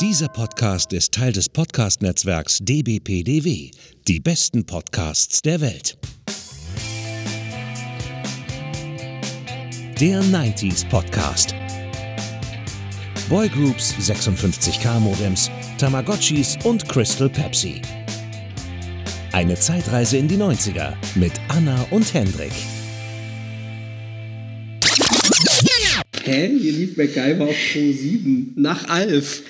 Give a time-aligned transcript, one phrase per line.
[0.00, 3.70] Dieser Podcast ist Teil des Podcast-Netzwerks dbpdw.
[4.06, 5.96] Die besten Podcasts der Welt.
[9.98, 11.54] Der 90s Podcast.
[13.30, 17.80] Boygroups, 56K Modems, Tamagotchis und Crystal Pepsi.
[19.32, 22.52] Eine Zeitreise in die 90er mit Anna und Hendrik.
[26.22, 26.50] Hä?
[26.60, 28.52] Hier lief MacGyver auf Pro 7.
[28.56, 29.42] Nach Alf.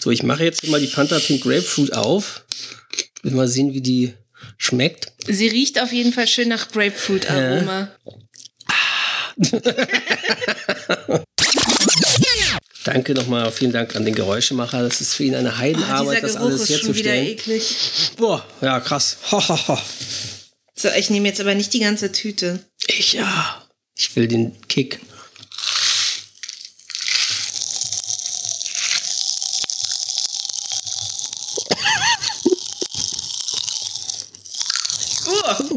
[0.00, 2.44] So, ich mache jetzt mal die Fanta Pink Grapefruit auf.
[3.22, 4.14] Will mal sehen, wie die
[4.56, 5.12] schmeckt.
[5.26, 7.90] Sie riecht auf jeden Fall schön nach Grapefruit-Aroma.
[12.84, 14.82] Danke nochmal, vielen Dank an den Geräuschemacher.
[14.82, 17.26] Das ist für ihn eine Heidenarbeit, das dieser Geruch alles ist wieder herzustellen.
[17.26, 17.76] eklig.
[18.16, 19.18] Boah, ja, krass.
[19.30, 19.78] Ho, ho, ho.
[20.74, 22.60] So, ich nehme jetzt aber nicht die ganze Tüte.
[22.86, 23.62] Ich ja.
[23.98, 25.00] Ich will den Kick.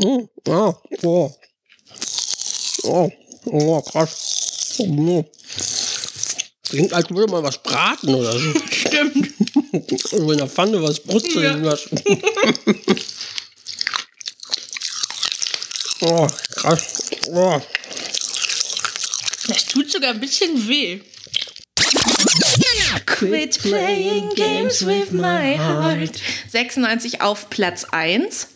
[0.04, 0.74] Oh, oh,
[1.04, 1.32] oh.
[2.84, 3.12] Oh,
[3.46, 4.76] oh, krass.
[4.80, 5.26] Oh.
[6.68, 8.54] Klingt, als würde man was braten oder so.
[8.70, 9.30] Stimmt.
[10.10, 11.72] So in der Pfanne was brutzeln Ja.
[11.72, 12.02] lassen.
[16.02, 17.04] oh, krass.
[17.32, 17.62] Oh.
[19.48, 21.00] Das tut sogar ein bisschen weh.
[23.06, 26.12] Quit playing games with my heart.
[26.52, 28.48] 96 auf Platz 1.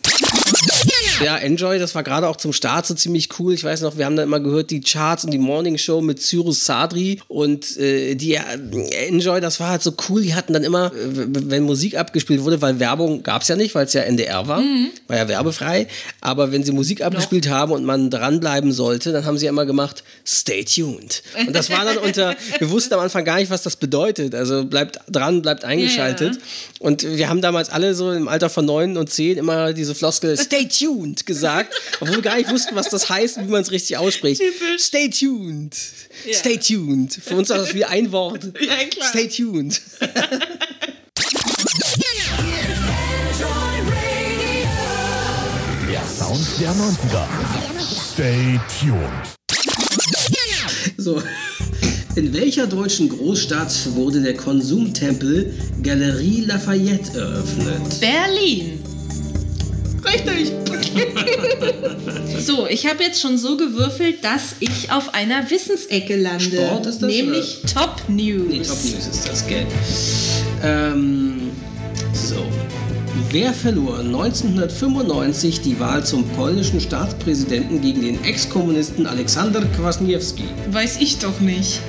[1.24, 3.54] Ja, Enjoy, das war gerade auch zum Start so ziemlich cool.
[3.54, 6.22] Ich weiß noch, wir haben da immer gehört, die Charts und die Morning Show mit
[6.22, 10.22] Cyrus Sadri und äh, die äh, Enjoy, das war halt so cool.
[10.22, 13.74] Die hatten dann immer, äh, wenn Musik abgespielt wurde, weil Werbung gab es ja nicht,
[13.74, 14.62] weil es ja NDR war,
[15.08, 15.88] war ja werbefrei.
[16.22, 19.66] Aber wenn sie Musik abgespielt haben und man dranbleiben sollte, dann haben sie ja immer
[19.66, 21.24] gemacht, stay tuned.
[21.48, 24.36] Und das war dann unter, wir wussten am Anfang gar nicht, was das bedeutet.
[24.36, 26.38] Also bleibt dran, bleibt eingeschaltet.
[26.80, 30.38] Und wir haben damals alle so im Alter von neun und zehn immer diese Floskel
[30.38, 33.72] Stay tuned gesagt, obwohl wir gar nicht wussten, was das heißt und wie man es
[33.72, 34.42] richtig ausspricht.
[34.42, 34.82] Typisch.
[34.84, 35.76] Stay tuned.
[36.32, 37.14] Stay tuned.
[37.14, 38.44] Für uns war das wie ein Wort.
[38.60, 39.10] Ja, klar.
[39.10, 39.82] Stay tuned.
[45.90, 47.28] Der Sound der 90er.
[48.14, 49.38] Stay tuned.
[50.98, 51.22] So.
[52.16, 55.54] In welcher deutschen Großstadt wurde der Konsumtempel
[55.84, 58.00] Galerie Lafayette eröffnet?
[58.00, 58.80] Berlin.
[60.08, 60.52] Richtig.
[62.40, 66.44] so, ich habe jetzt schon so gewürfelt, dass ich auf einer Wissensecke lande.
[66.44, 68.48] Sport ist das, Nämlich Top News.
[68.50, 69.66] Nee, Top News ist das, gell?
[70.64, 71.52] Ähm,
[72.14, 72.46] so.
[73.30, 80.46] Wer verlor 1995 die Wahl zum polnischen Staatspräsidenten gegen den Ex-Kommunisten Aleksander Kwasniewski?
[80.72, 81.82] Weiß ich doch nicht.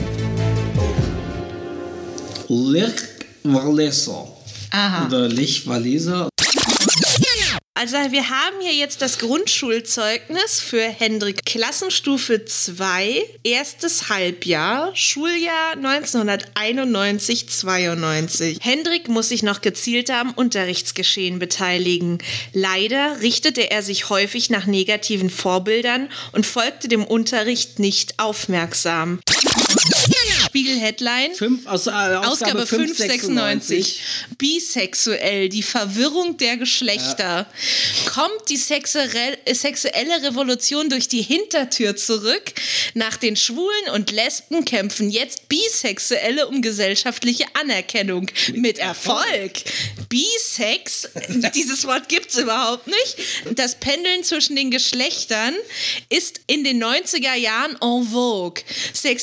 [2.48, 2.94] Lech
[3.44, 4.26] Walesa.
[4.70, 5.06] Aha.
[5.06, 6.28] Oder Lech Walesa.
[7.80, 18.56] Also wir haben hier jetzt das Grundschulzeugnis für Hendrik Klassenstufe 2, erstes Halbjahr, Schuljahr 1991-92.
[18.60, 22.18] Hendrik muss sich noch gezielter am Unterrichtsgeschehen beteiligen.
[22.52, 29.20] Leider richtete er sich häufig nach negativen Vorbildern und folgte dem Unterricht nicht aufmerksam.
[30.48, 31.32] Spiegel-Headline.
[31.66, 34.00] Aus, äh, Ausgabe, Ausgabe 596.
[34.00, 34.02] 596.
[34.38, 37.46] Bisexuell, die Verwirrung der Geschlechter.
[38.12, 42.52] Kommt die sexuell, äh, sexuelle Revolution durch die Hintertür zurück?
[42.94, 48.30] Nach den Schwulen und Lesben kämpfen jetzt Bisexuelle um gesellschaftliche Anerkennung.
[48.54, 49.52] Mit Erfolg.
[50.08, 51.08] Bisex,
[51.54, 53.16] dieses Wort gibt es überhaupt nicht.
[53.54, 55.54] Das Pendeln zwischen den Geschlechtern
[56.08, 58.62] ist in den 90er Jahren en vogue.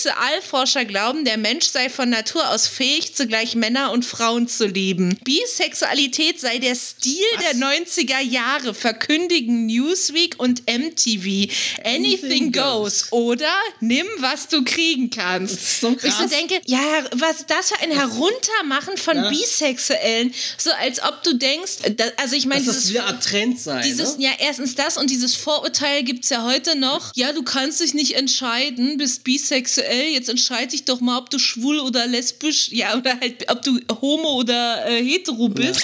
[0.09, 5.17] Sexualforscher glauben, der Mensch sei von Natur aus fähig, zugleich Männer und Frauen zu lieben.
[5.23, 11.51] Bisexualität sei der Stil der 90er Jahre, verkündigen Newsweek und MTV.
[11.83, 13.11] Anything goes.
[13.11, 15.81] Oder nimm, was du kriegen kannst.
[15.81, 16.29] so Ich so krass.
[16.29, 16.79] denke, ja,
[17.13, 19.29] was ist das für ein Heruntermachen von Ja.
[19.29, 20.33] Bisexuellen?
[20.57, 23.81] So als ob du denkst, da, also ich meine, das dieses wieder ein Trend sei.
[23.81, 24.25] dieses, ne?
[24.25, 27.11] ja, erstens das und dieses Vorurteil gibt es ja heute noch.
[27.15, 31.39] Ja, du kannst dich nicht entscheiden, bist bisexuell, jetzt entscheide dich doch mal, ob du
[31.39, 35.81] schwul oder lesbisch, ja, oder halt, ob du homo oder äh, hetero bist.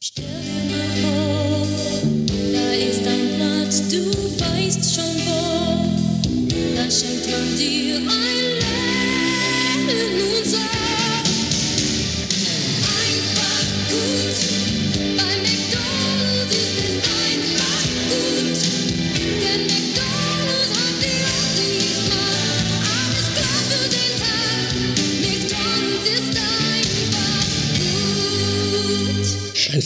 [0.00, 1.66] Stell dir mal vor,
[2.52, 4.10] da ist ein Platz, du
[4.40, 5.40] weißt schon wo.
[6.76, 8.39] Da schenkt man dir ein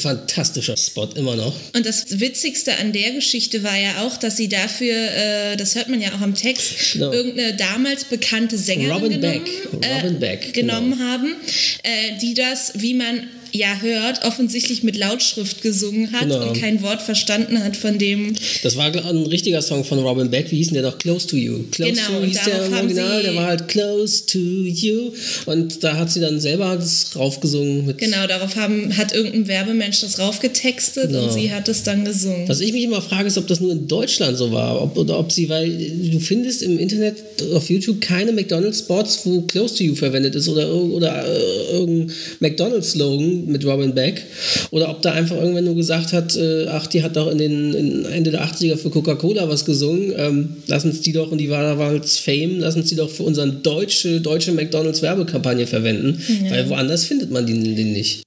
[0.05, 1.55] fantastischer Spot, immer noch.
[1.75, 5.89] Und das Witzigste an der Geschichte war ja auch, dass sie dafür, äh, das hört
[5.89, 7.11] man ja auch am Text, Genau.
[7.11, 9.93] irgendeine damals bekannte Sängerin Robin genommen, Beck.
[9.97, 11.35] Robin Beck, genommen haben,
[11.83, 16.49] äh, die das, wie man ja hört, offensichtlich mit Lautschrift gesungen hat Genau.
[16.49, 18.35] und kein Wort verstanden hat von dem.
[18.65, 20.51] Das war ein richtiger Song von Robin Beck.
[20.51, 20.99] Wie hieß denn der doch?
[20.99, 21.61] Close to You.
[21.71, 23.23] Close Genau, to und hieß der im Original.
[23.23, 25.13] Der war halt Close to You.
[25.47, 27.87] Und da hat sie dann selber das raufgesungen.
[27.87, 31.25] Mit Genau, darauf haben, hat irgendein Werbemensch das raufgetextet Genau.
[31.25, 32.49] und sie hat es dann gesungen.
[32.49, 34.83] Was ich mich immer frage, ist, ob das nur in Deutschland so war.
[34.83, 35.71] Ob, oder ob sie, weil
[36.11, 37.17] du findest im Internet
[37.53, 43.44] auf YouTube keine McDonalds-Spots, wo Close to You verwendet ist oder, oder äh, irgendein McDonalds-Slogan
[43.47, 44.23] mit Robin Beck.
[44.71, 47.75] Oder ob da einfach irgendwann nur gesagt hat, äh, ach, die hat doch in den
[47.75, 50.13] in Ende der 80er für Coca-Cola was gesungen.
[50.17, 53.23] Ähm, lass uns die doch, und die war damals Fame, lass uns die doch für
[53.25, 56.23] unsere deutsche, deutsche McDonalds-Werbekampagne verwenden.
[56.49, 58.23] Weil woanders findet man den, den nicht.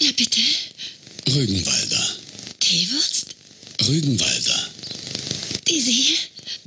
[0.00, 0.40] Ja, bitte.
[1.34, 2.08] Rügenwalder.
[2.60, 3.26] Teewurst?
[3.88, 4.68] Rügenwalder.
[5.68, 6.16] Diese hier?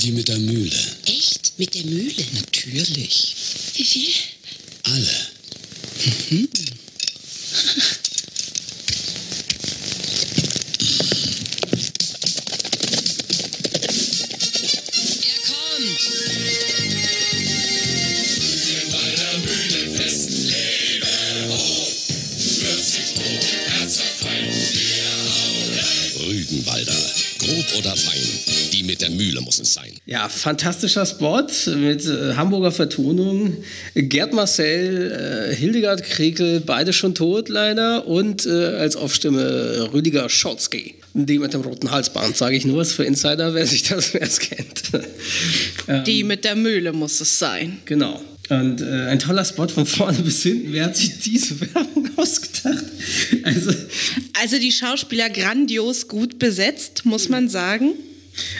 [0.01, 0.75] Die mit der Mühle.
[1.05, 1.53] Echt?
[1.57, 2.23] Mit der Mühle?
[2.33, 3.35] Natürlich.
[3.75, 4.09] Wie viel?
[4.83, 5.27] Alle.
[6.05, 6.11] Er
[27.77, 28.21] oder fein.
[28.73, 29.91] Die mit der Mühle muss es sein.
[30.05, 31.43] Ja, fantastischer Spot
[31.75, 33.57] mit äh, Hamburger Vertonung.
[33.95, 38.07] Gerd Marcel, äh, Hildegard Krekel, beide schon tot leider.
[38.07, 40.95] Und äh, als Aufstimme Rüdiger Scholzky.
[41.13, 44.21] Die mit dem roten Halsband, sage ich nur, ist für Insider, wer sich das wer
[44.21, 44.81] es kennt.
[45.87, 47.77] ähm, Die mit der Mühle muss es sein.
[47.85, 48.21] genau.
[48.49, 50.71] Und äh, ein toller Spot von vorne bis hinten.
[50.71, 52.85] Wer hat sich diese Werbung ausgedacht?
[53.43, 53.71] Also,
[54.41, 57.93] Also die Schauspieler grandios gut besetzt, muss man sagen.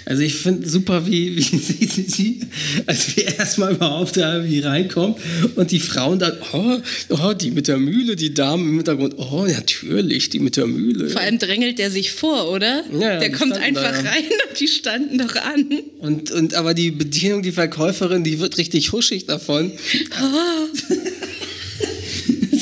[0.06, 1.42] Also ich finde super, wie, wie
[1.88, 2.40] sie, sie,
[2.86, 5.16] als wir erstmal überhaupt da wie reinkommen
[5.56, 6.78] und die Frauen dann, oh,
[7.10, 11.10] oh, die mit der Mühle, die Damen im Hintergrund, oh, natürlich, die mit der Mühle.
[11.10, 12.84] Vor allem drängelt der sich vor, oder?
[12.98, 15.66] Ja, der kommt einfach da, rein und die standen doch an.
[16.00, 19.72] Und, und aber die Bedienung, die Verkäuferin, die wird richtig huschig davon.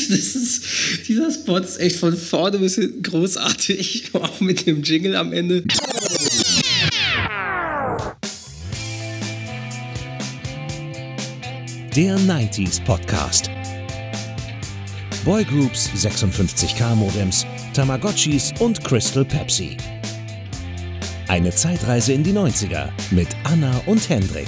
[0.10, 0.64] Das ist,
[1.08, 5.64] dieser Spot ist echt von vorne bis hinten großartig, auch mit dem Jingle am Ende.
[11.96, 13.52] Der 90s Podcast.
[15.24, 17.46] Boygroups, 56K Modems,
[17.76, 19.78] Tamagotchis und Crystal Pepsi.
[21.28, 24.48] Eine Zeitreise in die 90er mit Anna und Hendrik.